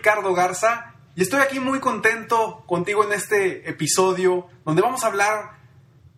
[0.00, 5.58] Ricardo Garza y estoy aquí muy contento contigo en este episodio donde vamos a hablar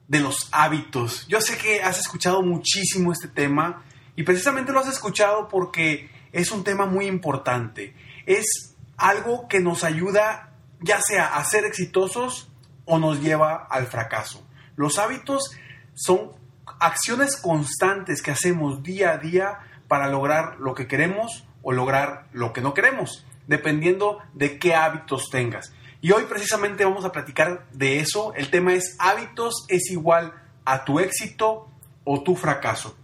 [0.06, 1.26] de los hábitos.
[1.26, 3.82] Yo sé que has escuchado muchísimo este tema
[4.14, 7.96] y precisamente lo has escuchado porque es un tema muy importante.
[8.24, 12.52] Es algo que nos ayuda ya sea a ser exitosos
[12.84, 14.46] o nos lleva al fracaso.
[14.76, 15.56] Los hábitos
[15.94, 16.30] son
[16.78, 22.52] acciones constantes que hacemos día a día para lograr lo que queremos o lograr lo
[22.52, 25.72] que no queremos, dependiendo de qué hábitos tengas.
[26.00, 28.34] Y hoy precisamente vamos a platicar de eso.
[28.34, 31.68] El tema es hábitos es igual a tu éxito
[32.04, 32.96] o tu fracaso.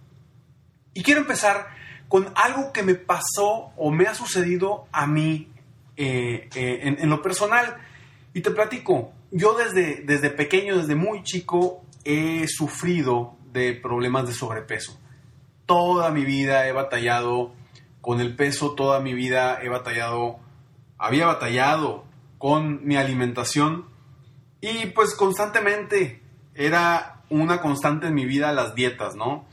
[0.94, 1.68] Y quiero empezar
[2.08, 5.48] con algo que me pasó o me ha sucedido a mí
[5.96, 7.76] eh, eh, en, en, lo personal.
[8.34, 14.32] Y te platico, yo desde, desde pequeño, desde muy chico, he sufrido de problemas de
[14.32, 14.98] sobrepeso.
[15.66, 17.52] Toda mi vida he batallado
[18.08, 20.38] con el peso, toda mi vida he batallado,
[20.96, 22.04] había batallado
[22.38, 23.84] con mi alimentación
[24.62, 26.22] y pues constantemente
[26.54, 29.44] era una constante en mi vida las dietas, ¿no?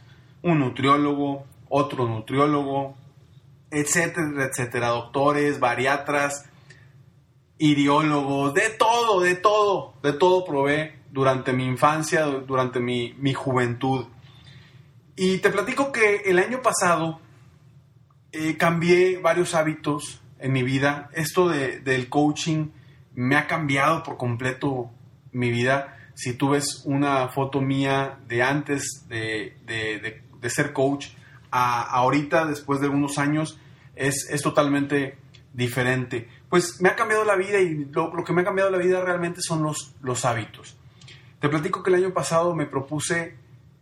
[0.41, 2.95] Un nutriólogo, otro nutriólogo,
[3.71, 6.45] etcétera, etcétera, doctores, bariatras,
[7.57, 14.05] iriólogos, de todo, de todo, de todo probé durante mi infancia, durante mi, mi juventud.
[15.17, 17.19] Y te platico que el año pasado
[18.35, 21.09] eh, cambié varios hábitos en mi vida.
[21.13, 22.67] Esto de, del coaching
[23.13, 24.91] me ha cambiado por completo
[25.31, 25.97] mi vida.
[26.15, 31.07] Si tú ves una foto mía de antes de, de, ser coach
[31.49, 33.59] a ahorita, después de unos años,
[33.95, 35.17] es, es, totalmente
[35.53, 36.29] diferente.
[36.49, 39.01] Pues me ha cambiado la vida y lo, lo, que me ha cambiado la vida
[39.01, 40.77] realmente son los, los hábitos.
[41.39, 43.37] Te platico que el año pasado me propuse,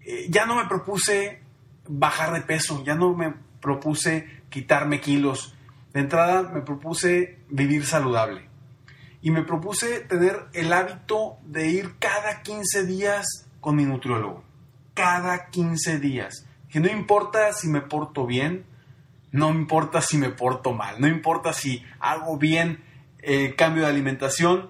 [0.06, 1.42] eh, ya no me propuse
[1.88, 5.56] bajar de peso, ya no me propuse quitarme kilos.
[5.94, 8.48] De entrada me propuse vivir saludable.
[9.22, 14.44] Y me propuse tener el hábito de ir cada 15 días con mi nutriólogo.
[14.94, 16.46] Cada 15 días.
[16.70, 18.66] Que no importa si me porto bien,
[19.32, 22.84] no importa si me porto mal, no importa si hago bien
[23.20, 24.70] el cambio de alimentación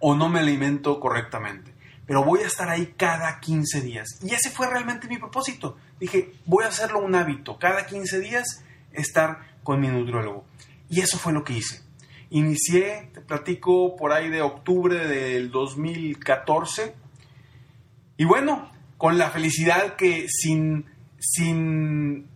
[0.00, 1.72] o no me alimento correctamente.
[2.06, 4.18] Pero voy a estar ahí cada 15 días.
[4.22, 5.76] Y ese fue realmente mi propósito.
[5.98, 7.58] Dije, voy a hacerlo un hábito.
[7.58, 8.64] Cada 15 días
[9.00, 10.44] estar con mi nutriólogo.
[10.88, 11.82] Y eso fue lo que hice.
[12.30, 16.94] Inicié, te platico, por ahí de octubre del 2014.
[18.16, 20.86] Y bueno, con la felicidad que sin,
[21.18, 22.28] sin,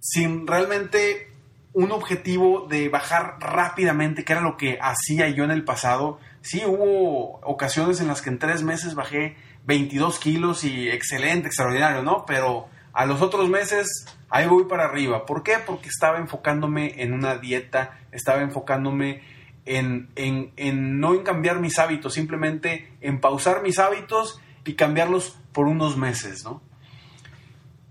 [0.00, 1.32] sin realmente
[1.74, 6.18] un objetivo de bajar rápidamente, que era lo que hacía yo en el pasado.
[6.42, 12.02] Sí, hubo ocasiones en las que en tres meses bajé 22 kilos y excelente, extraordinario,
[12.02, 12.24] ¿no?
[12.26, 15.26] Pero a los otros meses ahí voy para arriba.
[15.26, 15.58] ¿Por qué?
[15.64, 19.22] Porque estaba enfocándome en una dieta, estaba enfocándome
[19.66, 25.38] en, en, en, no en cambiar mis hábitos, simplemente en pausar mis hábitos y cambiarlos
[25.52, 26.62] por unos meses, ¿no?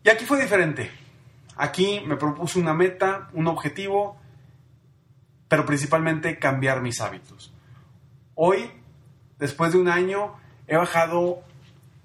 [0.03, 0.89] Y aquí fue diferente.
[1.55, 4.19] Aquí me propuse una meta, un objetivo,
[5.47, 7.53] pero principalmente cambiar mis hábitos.
[8.33, 8.71] Hoy,
[9.37, 10.33] después de un año,
[10.65, 11.43] he bajado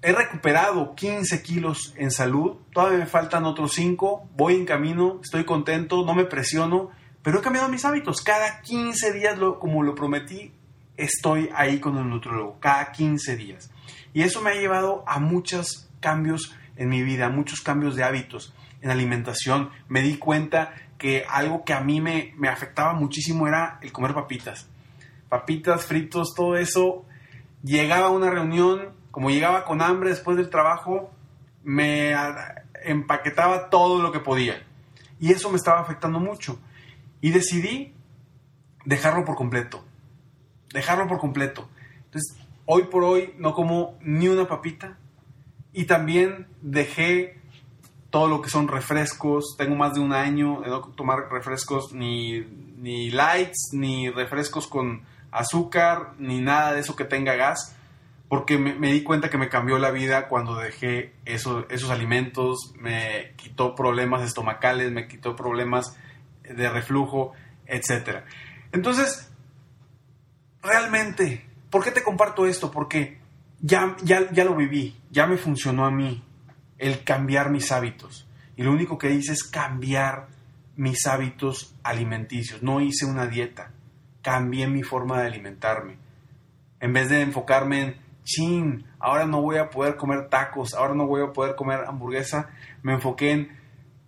[0.01, 5.43] he recuperado 15 kilos en salud, todavía me faltan otros 5, voy en camino, estoy
[5.43, 6.91] contento, no me presiono,
[7.23, 8.21] pero he cambiado mis hábitos.
[8.21, 10.53] Cada 15 días, como lo prometí,
[10.97, 13.71] estoy ahí con el nutrólogo, cada 15 días.
[14.13, 18.53] Y eso me ha llevado a muchos cambios en mi vida, muchos cambios de hábitos.
[18.81, 23.79] En alimentación me di cuenta que algo que a mí me, me afectaba muchísimo era
[23.81, 24.67] el comer papitas.
[25.27, 27.05] Papitas, fritos, todo eso.
[27.63, 31.09] Llegaba a una reunión, como llegaba con hambre después del trabajo,
[31.63, 32.13] me
[32.83, 34.63] empaquetaba todo lo que podía.
[35.19, 36.59] Y eso me estaba afectando mucho.
[37.19, 37.95] Y decidí
[38.85, 39.83] dejarlo por completo.
[40.71, 41.67] Dejarlo por completo.
[42.05, 42.37] Entonces,
[42.67, 44.99] hoy por hoy no como ni una papita.
[45.73, 47.41] Y también dejé
[48.11, 49.55] todo lo que son refrescos.
[49.57, 52.41] Tengo más de un año de no tomar refrescos ni,
[52.77, 57.76] ni lights, ni refrescos con azúcar, ni nada de eso que tenga gas.
[58.29, 62.73] Porque me, di cuenta que me cambió la vida cuando dejé esos alimentos.
[62.77, 65.95] Me quitó problemas estomacales, me quitó problemas
[66.43, 67.33] de reflujo,
[67.65, 68.23] etc.
[68.71, 69.31] Entonces,
[70.61, 72.69] realmente, ¿por qué te comparto esto?
[72.69, 73.19] Porque
[73.61, 76.23] ya, ya, ya lo viví, ya me funcionó a mí
[76.77, 78.27] el cambiar mis hábitos.
[78.55, 80.27] Y lo único que hice es cambiar
[80.75, 82.63] mis hábitos alimenticios.
[82.63, 83.71] No hice una dieta,
[84.21, 85.97] cambié mi forma de alimentarme.
[86.79, 91.07] En vez de enfocarme en, chin, ahora no voy a poder comer tacos, ahora no
[91.07, 92.49] voy a poder comer hamburguesa,
[92.83, 93.57] me enfoqué en,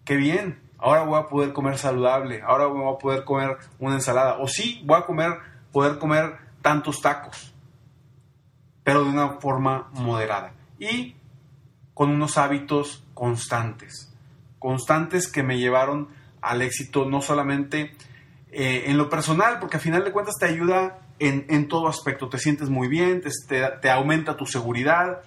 [0.04, 4.38] qué bien, ahora voy a poder comer saludable, ahora voy a poder comer una ensalada.
[4.40, 5.32] O sí, voy a comer,
[5.72, 7.56] poder comer tantos tacos,
[8.84, 10.52] pero de una forma moderada.
[10.78, 11.16] Y
[11.94, 14.14] con unos hábitos constantes,
[14.60, 16.10] constantes que me llevaron
[16.42, 17.96] al éxito no solamente
[18.52, 22.38] eh, en lo personal, porque al final de cuentas te ayuda en, todo aspecto, te
[22.38, 25.22] sientes muy bien, te, aumenta tu seguridad,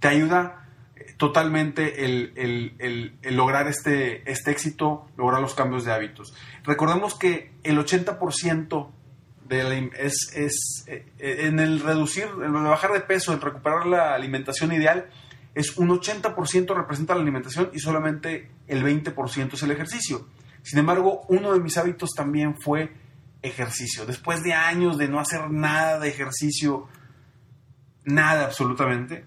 [0.00, 6.34] te ayuda eh, totalmente el, lograr este, este éxito, lograr los cambios de hábitos.
[6.64, 8.90] Recordemos que el 80%
[9.48, 14.14] de es, es eh, en el reducir, en el bajar de peso, en recuperar la
[14.14, 15.10] alimentación ideal,
[15.54, 20.26] es un 80% representa la alimentación y solamente el 20% es el ejercicio.
[20.62, 22.90] Sin embargo, uno de mis hábitos también fue
[23.44, 24.06] ejercicio.
[24.06, 26.88] Después de años de no hacer nada de ejercicio,
[28.04, 29.24] nada absolutamente,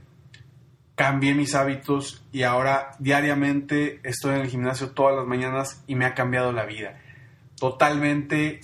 [0.95, 6.05] cambié mis hábitos y ahora diariamente estoy en el gimnasio todas las mañanas y me
[6.05, 6.99] ha cambiado la vida.
[7.59, 8.61] Totalmente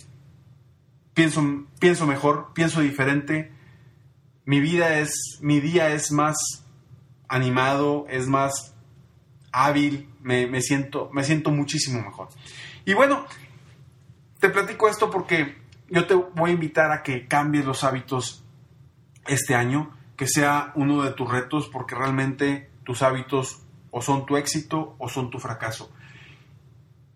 [1.13, 3.51] pienso, pienso mejor, pienso diferente.
[4.45, 6.35] Mi vida es, mi día es más
[7.27, 8.73] animado, es más
[9.51, 12.29] hábil, me, siento, me siento muchísimo mejor.
[12.85, 13.25] Y bueno,
[14.43, 15.55] te platico esto porque
[15.87, 18.43] yo te voy a invitar a que cambies los hábitos
[19.25, 24.35] este año, que sea uno de tus retos, porque realmente tus hábitos o son tu
[24.35, 25.93] éxito o son tu fracaso.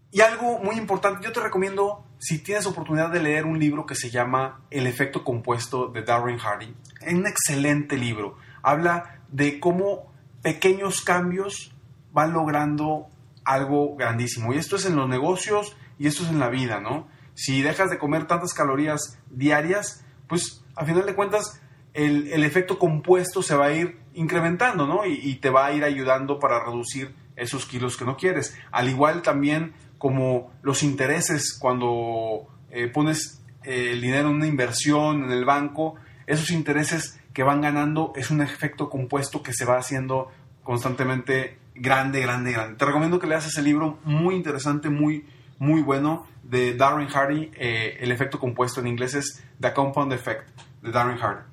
[0.09, 3.95] Y algo muy importante, yo te recomiendo, si tienes oportunidad de leer un libro que
[3.95, 8.37] se llama El efecto compuesto de Darren Hardy, es un excelente libro.
[8.63, 11.75] Habla de cómo pequeños cambios
[12.13, 13.09] van logrando
[13.43, 14.53] algo grandísimo.
[14.53, 17.16] Y esto es en los negocios y esto es en la vida, ¿no?
[17.37, 21.61] Si dejas de comer tantas calorías diarias, pues a final de cuentas
[21.93, 25.05] el, efecto compuesto se va a ir incrementando, ¿no?
[25.05, 28.57] Y, te va a ir ayudando para reducir esos kilos que no quieres.
[28.71, 35.23] Al igual también como los intereses cuando eh, pones eh, el dinero en una inversión
[35.25, 35.95] en el banco,
[36.25, 40.31] esos intereses que van ganando es un efecto compuesto que se va haciendo
[40.63, 42.77] constantemente grande, grande, grande.
[42.77, 45.23] Te recomiendo que leas ese libro muy interesante, muy,
[45.59, 47.51] muy bueno de Darren Hardy.
[47.55, 50.49] Eh, el efecto compuesto en inglés es The Compound Effect
[50.81, 51.43] de Darren Hardy.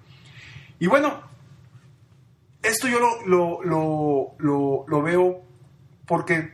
[0.78, 1.23] Y bueno,
[2.62, 3.62] esto yo lo,
[4.38, 5.42] lo, veo
[6.06, 6.52] porque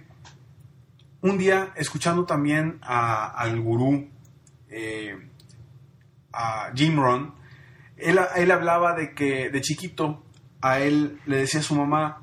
[1.21, 4.09] un día escuchando también al gurú,
[4.69, 5.29] eh,
[6.33, 7.35] a Jim Rohn,
[7.97, 10.25] él, hablaba de que de chiquito
[10.61, 12.23] a él le decía a su mamá,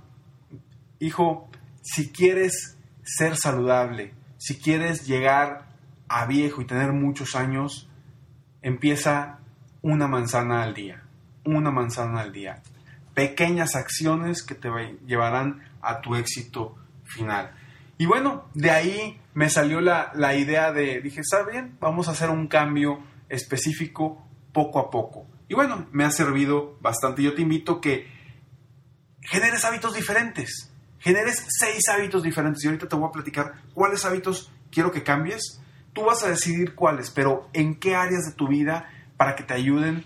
[1.00, 1.50] hijo,
[1.82, 5.68] si quieres ser saludable, si quieres llegar
[6.08, 7.90] a viejo y tener muchos años,
[8.62, 9.40] empieza
[9.82, 11.04] una manzana al día,
[11.44, 12.62] una manzana al día.
[13.14, 14.70] Pequeñas acciones que te
[15.06, 17.52] llevarán a tu éxito final.
[17.98, 22.12] Y bueno, de ahí me salió la, la idea de, dije, está bien, vamos a
[22.12, 25.28] hacer un cambio específico poco a poco.
[25.48, 27.24] Y bueno, me ha servido bastante.
[27.24, 28.08] Yo te invito que
[29.22, 30.72] generes hábitos diferentes.
[31.08, 32.62] Generes seis hábitos diferentes.
[32.66, 35.62] Y ahorita te voy a platicar cuáles hábitos quiero que cambies.
[35.94, 39.54] Tú vas a decidir cuáles, pero en qué áreas de tu vida para que te
[39.54, 40.04] ayuden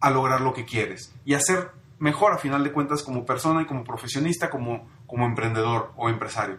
[0.00, 1.14] a lograr lo que quieres.
[1.24, 5.92] Y hacer mejor a final de cuentas como persona y como profesionista, como, como emprendedor
[5.94, 6.58] o empresario.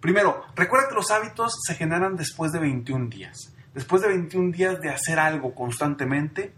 [0.00, 3.54] Primero, recuerda que los hábitos se generan después de 21 días.
[3.74, 6.52] Después de 21 días de hacer algo constantemente,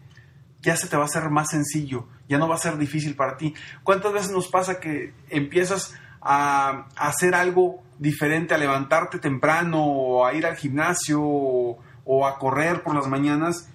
[0.62, 3.36] ya se te va a hacer más sencillo, ya no va a ser difícil para
[3.36, 3.52] ti.
[3.82, 5.92] ¿Cuántas veces nos pasa que empiezas
[6.26, 12.82] a, hacer algo diferente a levantarte temprano o a ir al gimnasio o, a correr
[12.82, 13.70] por las mañanas.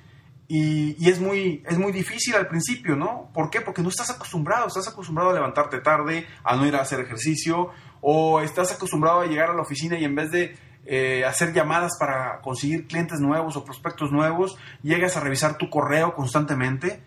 [0.48, 3.30] Y, es, muy, es muy difícil al principio, ¿no?
[3.34, 3.62] ¿Por qué?
[3.62, 7.70] Porque no estás acostumbrado, estás acostumbrado a levantarte tarde, a no ir a hacer ejercicio,
[8.02, 11.94] o estás acostumbrado a llegar a la oficina y en vez de eh, hacer llamadas
[11.98, 17.02] para conseguir clientes nuevos o prospectos nuevos, llegas a revisar tu correo constantemente,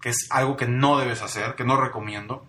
[0.00, 2.46] que es algo que no debes hacer, que no recomiendo.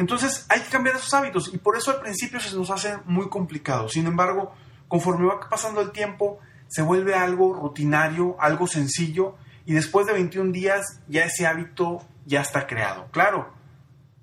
[0.00, 3.28] Entonces hay que cambiar esos hábitos y por eso al principio se nos hace muy
[3.28, 3.86] complicado.
[3.90, 4.54] Sin embargo,
[4.88, 6.38] conforme va pasando el tiempo,
[6.68, 12.40] se vuelve algo rutinario, algo sencillo y después de 21 días ya ese hábito ya
[12.40, 13.08] está creado.
[13.10, 13.52] Claro,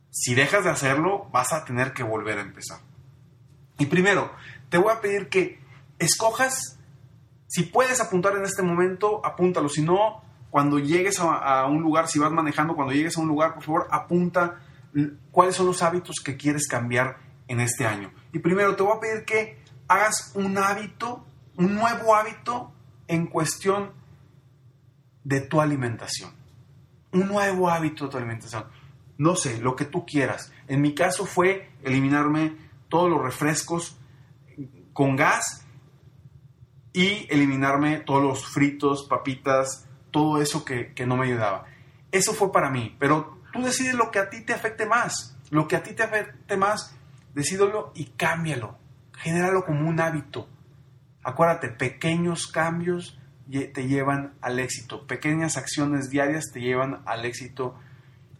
[0.10, 2.80] si dejas de hacerlo, vas a tener que volver a empezar.
[3.78, 4.32] Y primero,
[4.70, 5.60] te voy a pedir que
[6.00, 6.80] escojas,
[7.46, 9.70] si puedes apuntar en este momento, apúntalo.
[9.70, 13.28] Si no, cuando llegues a, a un lugar, si vas manejando, cuando llegues a un
[13.28, 14.64] lugar, por favor, apunta
[15.32, 17.17] cuáles son los hábitos que quieres cambiar
[17.48, 18.12] en este año.
[18.34, 21.25] Y primero te voy a pedir que hagas un hábito,
[21.56, 22.74] un nuevo hábito
[23.08, 23.91] en cuestión
[25.24, 26.32] de tu alimentación.
[27.12, 28.65] Un nuevo hábito de tu alimentación.
[29.17, 30.51] No sé, lo que tú quieras.
[30.67, 32.56] En mi caso fue eliminarme
[32.89, 33.98] todos los refrescos
[34.94, 35.65] con gas
[36.94, 41.65] y eliminarme todos los fritos, papitas, todo eso que, que no me ayudaba.
[42.12, 45.38] Eso fue para mí, pero Tú decides lo que a ti te afecte más.
[45.50, 46.96] Lo que a ti te afecte más,
[47.34, 48.77] decídelo y cámbialo.
[49.18, 50.48] Genéralo como un hábito.
[51.24, 55.08] Acuérdate, pequeños cambios te llevan al éxito.
[55.08, 57.80] Pequeñas acciones diarias te llevan al éxito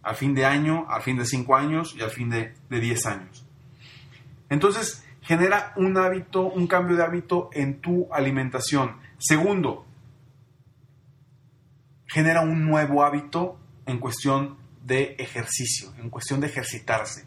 [0.02, 3.04] al fin de año, al fin de cinco años y al fin de, de diez
[3.06, 3.46] años.
[4.48, 8.96] Entonces, genera un hábito, un cambio de hábito en tu alimentación.
[9.18, 9.86] Segundo,
[12.06, 17.26] genera un nuevo hábito en cuestión de ejercicio, en cuestión de ejercitarse.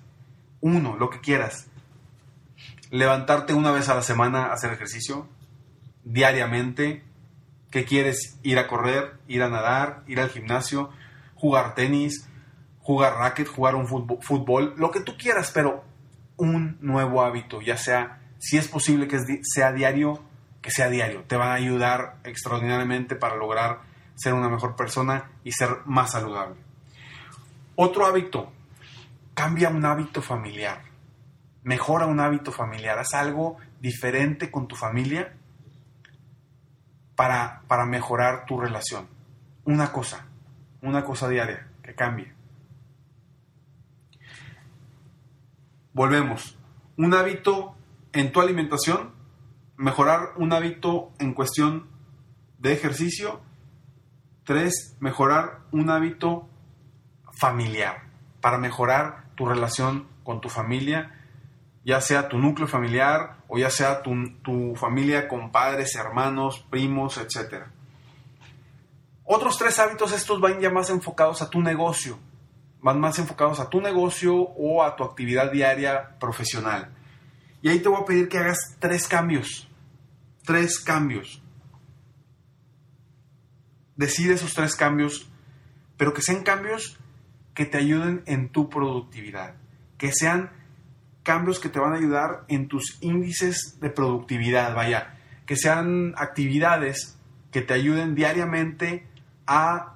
[0.61, 1.67] Uno, lo que quieras.
[2.89, 5.27] Levantarte una vez a la semana hacer ejercicio,
[6.03, 7.03] diariamente.
[7.69, 8.37] ¿Qué quieres?
[8.43, 10.89] Ir a correr, ir a nadar, ir al gimnasio,
[11.35, 12.27] jugar tenis,
[12.79, 15.83] jugar racket, jugar un fútbol, lo que tú quieras, pero
[16.37, 20.21] un nuevo hábito, ya sea, si es posible que sea diario,
[20.61, 21.23] que sea diario.
[21.23, 23.81] Te van a ayudar extraordinariamente para lograr
[24.15, 26.70] ser una mejor persona y ser más saludable.
[27.83, 28.51] Otro hábito,
[29.33, 30.83] cambia un hábito familiar,
[31.63, 35.35] mejora un hábito familiar, haz algo diferente con tu familia
[37.15, 39.07] para, para mejorar tu relación.
[39.65, 40.27] Una cosa,
[40.83, 42.31] una cosa diaria que cambie.
[45.91, 46.59] Volvemos.
[46.97, 47.75] Un hábito
[48.13, 49.11] en tu alimentación,
[49.75, 51.89] mejorar un hábito en cuestión
[52.59, 53.41] de ejercicio.
[54.43, 56.47] Tres, mejorar un hábito
[57.41, 58.03] familiar,
[58.39, 61.19] para mejorar tu relación con tu familia,
[61.83, 67.65] ya sea tu núcleo familiar o ya sea tu, familia con padres, hermanos, primos, etc.
[69.23, 72.19] Otros tres hábitos, estos van ya más enfocados a tu negocio,
[72.79, 76.93] van más enfocados a tu negocio o a tu actividad diaria profesional.
[77.63, 79.67] Y ahí te voy a pedir que hagas tres cambios,
[80.45, 81.41] tres cambios.
[83.95, 85.27] Decide esos tres cambios,
[85.97, 87.00] pero que sean cambios
[87.53, 89.55] que te ayuden en tu productividad,
[89.97, 90.51] que sean
[91.23, 97.17] cambios que te van a ayudar en tus índices de productividad, vaya, que sean actividades
[97.51, 99.05] que te ayuden diariamente
[99.45, 99.95] a,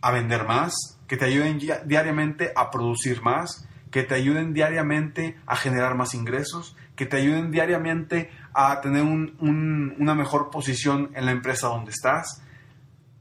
[0.00, 0.74] a vender más,
[1.06, 6.76] que te ayuden diariamente a producir más, que te ayuden diariamente a generar más ingresos,
[6.96, 12.42] que te ayuden diariamente a tener una mejor posición en la empresa donde estás.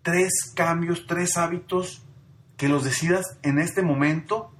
[0.02, 2.07] Tres cambios, tres hábitos
[2.58, 4.52] que los decidas en este momento,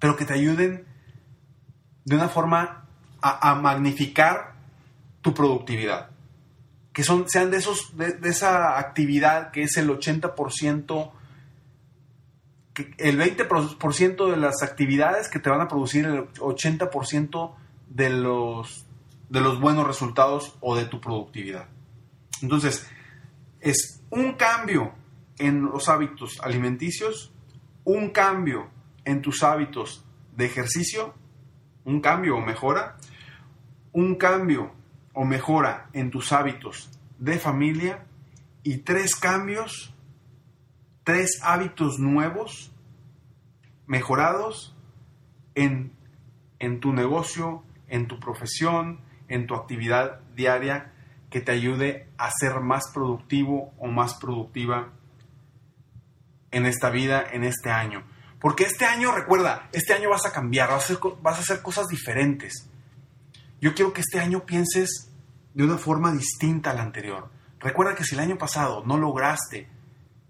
[0.00, 0.84] pero que te ayuden
[2.04, 2.86] de una forma
[3.22, 4.54] a, magnificar
[5.22, 6.10] tu productividad.
[6.92, 11.12] Que son, sean de, esos, de, esa actividad que es el 80%,
[12.74, 17.54] que el 20% de las actividades que te van a producir el 80%
[17.88, 18.84] de los,
[19.30, 21.68] de los buenos resultados o de tu productividad.
[22.42, 22.86] Entonces,
[23.60, 24.92] es un cambio
[25.38, 27.32] en los hábitos alimenticios,
[27.84, 28.70] un cambio
[29.04, 30.04] en tus hábitos
[30.36, 31.14] de ejercicio,
[31.84, 32.96] un cambio o mejora,
[33.92, 34.72] un cambio
[35.12, 38.06] o mejora en tus hábitos de familia
[38.62, 39.94] y tres cambios,
[41.04, 42.72] tres hábitos nuevos,
[43.86, 44.76] mejorados
[45.54, 45.92] en,
[46.58, 50.92] en tu negocio, en tu profesión, en tu actividad diaria
[51.30, 54.92] que te ayude a ser más productivo o más productiva
[56.54, 58.04] en esta vida, en este año.
[58.40, 62.70] Porque este año, recuerda, este año vas a cambiar, vas a hacer, cosas diferentes.
[63.60, 65.10] yo quiero que este año pienses
[65.54, 67.30] de una forma distinta a la anterior.
[67.58, 69.68] Recuerda que si el año pasado no lograste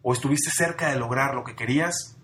[0.02, 2.16] o estuviste cerca de lograr lo que querías,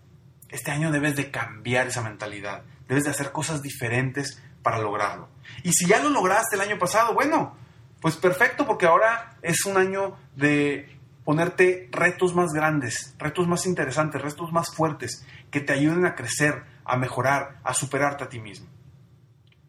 [0.48, 2.62] este año debes de cambiar esa mentalidad.
[2.86, 5.28] Debes de hacer cosas diferentes para lograrlo.
[5.64, 7.56] Y si ya lo lograste el año pasado, bueno,
[8.00, 10.99] pues perfecto, porque ahora es un año de
[11.30, 16.64] ponerte retos más grandes, retos más interesantes, retos más fuertes, que te ayuden a crecer,
[16.84, 18.66] a mejorar, a superarte a ti mismo.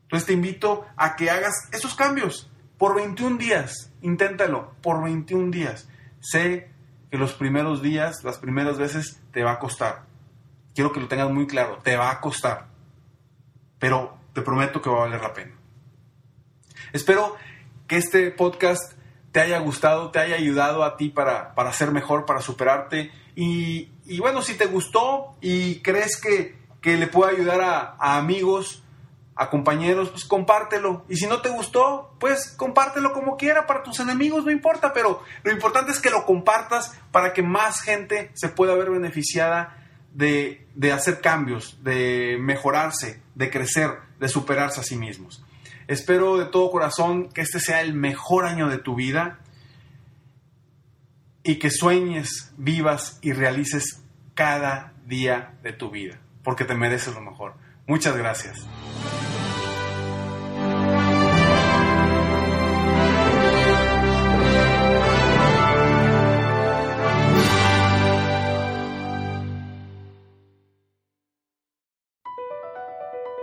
[0.02, 2.50] Entonces te invito a que hagas esos cambios
[2.80, 3.94] por 21 días.
[4.02, 5.88] Inténtalo por 21 días.
[6.20, 6.72] Sé
[7.12, 10.06] que los primeros días, las primeras veces, te va a costar.
[10.74, 12.70] Quiero que lo tengas muy claro, te va a costar.
[13.78, 15.54] Pero te prometo que va a valer la pena.
[16.92, 17.36] Espero
[17.86, 18.94] que este podcast
[19.32, 23.12] te haya gustado, te haya ayudado a ti para, para ser mejor, para superarte.
[23.36, 28.84] Y, bueno, si te gustó y crees que, le puede ayudar a, a, amigos,
[29.36, 31.06] a compañeros, pues compártelo.
[31.08, 34.92] Y si no te gustó, pues compártelo como quiera para tus enemigos, no importa.
[34.92, 39.78] Pero lo importante es que lo compartas para que más gente se pueda ver beneficiada
[40.14, 45.42] de, de hacer cambios, de mejorarse, de crecer, de superarse a sí mismos.
[45.92, 49.40] Espero de todo corazón que este sea el mejor año de tu vida
[51.44, 54.02] y que sueñes, vivas y realices
[54.34, 57.56] cada día de tu vida, porque te mereces lo mejor.
[57.88, 58.66] Muchas gracias.